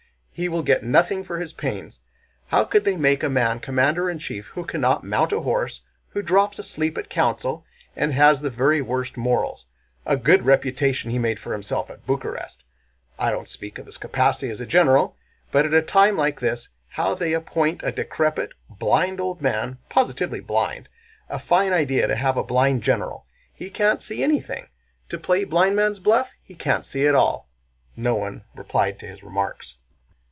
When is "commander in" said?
3.59-4.17